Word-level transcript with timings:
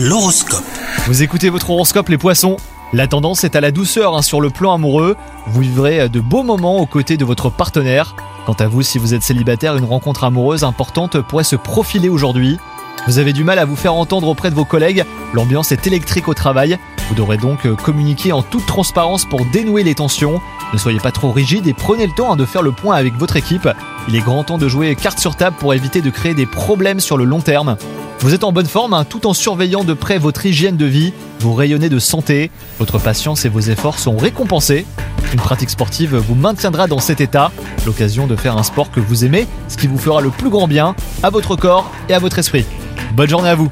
L'horoscope. 0.00 0.62
Vous 1.08 1.24
écoutez 1.24 1.50
votre 1.50 1.70
horoscope 1.70 2.08
les 2.08 2.18
poissons 2.18 2.56
La 2.92 3.08
tendance 3.08 3.42
est 3.42 3.56
à 3.56 3.60
la 3.60 3.72
douceur 3.72 4.16
hein, 4.16 4.22
sur 4.22 4.40
le 4.40 4.48
plan 4.48 4.72
amoureux. 4.72 5.16
Vous 5.48 5.62
vivrez 5.62 6.08
de 6.08 6.20
beaux 6.20 6.44
moments 6.44 6.78
aux 6.78 6.86
côtés 6.86 7.16
de 7.16 7.24
votre 7.24 7.50
partenaire. 7.50 8.14
Quant 8.46 8.52
à 8.52 8.68
vous, 8.68 8.82
si 8.82 8.98
vous 8.98 9.12
êtes 9.12 9.24
célibataire, 9.24 9.76
une 9.76 9.84
rencontre 9.84 10.22
amoureuse 10.22 10.62
importante 10.62 11.20
pourrait 11.22 11.42
se 11.42 11.56
profiler 11.56 12.08
aujourd'hui. 12.08 12.58
Vous 13.08 13.18
avez 13.18 13.32
du 13.32 13.42
mal 13.42 13.58
à 13.58 13.64
vous 13.64 13.74
faire 13.74 13.94
entendre 13.94 14.28
auprès 14.28 14.50
de 14.50 14.54
vos 14.54 14.64
collègues, 14.64 15.04
l'ambiance 15.32 15.72
est 15.72 15.88
électrique 15.88 16.28
au 16.28 16.34
travail. 16.34 16.78
Vous 17.08 17.16
devrez 17.16 17.36
donc 17.36 17.66
euh, 17.66 17.74
communiquer 17.74 18.30
en 18.30 18.42
toute 18.42 18.66
transparence 18.66 19.24
pour 19.24 19.46
dénouer 19.46 19.82
les 19.82 19.96
tensions. 19.96 20.40
Ne 20.72 20.78
soyez 20.78 21.00
pas 21.00 21.10
trop 21.10 21.32
rigide 21.32 21.66
et 21.66 21.74
prenez 21.74 22.06
le 22.06 22.12
temps 22.12 22.32
hein, 22.32 22.36
de 22.36 22.44
faire 22.44 22.62
le 22.62 22.70
point 22.70 22.94
avec 22.94 23.14
votre 23.14 23.34
équipe. 23.34 23.68
Il 24.06 24.14
est 24.14 24.20
grand 24.20 24.44
temps 24.44 24.58
de 24.58 24.68
jouer 24.68 24.94
carte 24.94 25.18
sur 25.18 25.34
table 25.34 25.56
pour 25.58 25.74
éviter 25.74 26.02
de 26.02 26.10
créer 26.10 26.34
des 26.34 26.46
problèmes 26.46 27.00
sur 27.00 27.16
le 27.16 27.24
long 27.24 27.40
terme. 27.40 27.76
Vous 28.20 28.34
êtes 28.34 28.42
en 28.42 28.50
bonne 28.50 28.66
forme 28.66 28.94
hein, 28.94 29.04
tout 29.04 29.28
en 29.28 29.32
surveillant 29.32 29.84
de 29.84 29.94
près 29.94 30.18
votre 30.18 30.44
hygiène 30.44 30.76
de 30.76 30.84
vie, 30.84 31.12
vous 31.38 31.54
rayonnez 31.54 31.88
de 31.88 32.00
santé, 32.00 32.50
votre 32.80 32.98
patience 32.98 33.44
et 33.44 33.48
vos 33.48 33.60
efforts 33.60 34.00
sont 34.00 34.16
récompensés. 34.16 34.86
Une 35.32 35.38
pratique 35.38 35.70
sportive 35.70 36.16
vous 36.16 36.34
maintiendra 36.34 36.88
dans 36.88 36.98
cet 36.98 37.20
état, 37.20 37.52
l'occasion 37.86 38.26
de 38.26 38.34
faire 38.34 38.58
un 38.58 38.64
sport 38.64 38.90
que 38.90 38.98
vous 38.98 39.24
aimez, 39.24 39.46
ce 39.68 39.76
qui 39.76 39.86
vous 39.86 39.98
fera 39.98 40.20
le 40.20 40.30
plus 40.30 40.50
grand 40.50 40.66
bien 40.66 40.96
à 41.22 41.30
votre 41.30 41.54
corps 41.54 41.92
et 42.08 42.14
à 42.14 42.18
votre 42.18 42.40
esprit. 42.40 42.66
Bonne 43.12 43.28
journée 43.28 43.50
à 43.50 43.54
vous 43.54 43.70